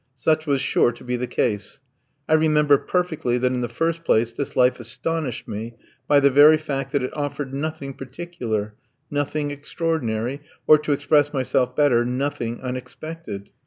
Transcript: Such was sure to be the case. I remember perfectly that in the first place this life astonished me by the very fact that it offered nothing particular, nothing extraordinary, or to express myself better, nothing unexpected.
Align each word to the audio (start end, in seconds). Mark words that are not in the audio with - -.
Such 0.17 0.47
was 0.47 0.61
sure 0.61 0.91
to 0.93 1.03
be 1.03 1.15
the 1.15 1.27
case. 1.27 1.79
I 2.27 2.33
remember 2.33 2.79
perfectly 2.79 3.37
that 3.37 3.51
in 3.51 3.61
the 3.61 3.69
first 3.69 4.03
place 4.03 4.31
this 4.31 4.55
life 4.55 4.79
astonished 4.79 5.47
me 5.47 5.75
by 6.07 6.19
the 6.19 6.31
very 6.31 6.57
fact 6.57 6.91
that 6.93 7.03
it 7.03 7.15
offered 7.15 7.53
nothing 7.53 7.93
particular, 7.93 8.73
nothing 9.11 9.51
extraordinary, 9.51 10.41
or 10.65 10.79
to 10.79 10.91
express 10.91 11.31
myself 11.33 11.75
better, 11.75 12.03
nothing 12.03 12.61
unexpected. 12.61 13.51